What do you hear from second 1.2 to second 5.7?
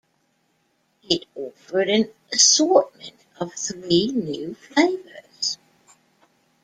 offered an assortment of three new flavors.